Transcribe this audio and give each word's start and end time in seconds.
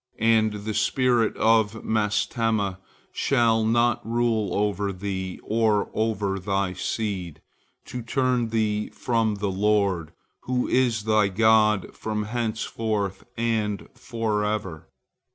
And 0.17 0.53
the 0.65 0.73
spirit 0.73 1.37
of 1.37 1.83
Mastema 1.83 2.79
shall 3.13 3.63
not 3.63 4.03
rule 4.03 4.51
over 4.51 4.91
thee 4.91 5.39
or 5.43 5.91
over 5.93 6.39
thy 6.39 6.73
seed, 6.73 7.39
to 7.85 8.01
turn 8.01 8.49
thee 8.49 8.89
from 8.89 9.35
the 9.35 9.51
Lord, 9.51 10.11
who 10.45 10.67
is 10.67 11.03
thy 11.03 11.27
God 11.27 11.95
from 11.95 12.23
henceforth 12.23 13.25
and 13.37 13.87
forever. 13.93 14.89